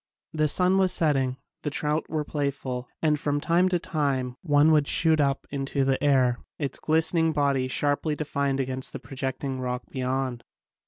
The 0.33 0.47
sun 0.47 0.79
was 0.79 0.91
setting, 0.91 1.37
the 1.61 1.69
trout 1.69 2.09
were 2.09 2.23
playful 2.25 2.87
and 3.03 3.19
from 3.19 3.39
time 3.39 3.69
to 3.69 3.77
time 3.77 4.35
one 4.41 4.71
would 4.71 4.87
shoot 4.87 5.19
up 5.19 5.45
into 5.51 5.85
the 5.85 6.03
air, 6.03 6.39
its 6.57 6.79
glistening 6.79 7.33
body 7.33 7.67
sharply 7.67 8.15
defined 8.15 8.59
against 8.59 8.95
a 8.95 8.99
projecting 8.99 9.59
rock 9.59 9.83
beyond. 9.91 10.43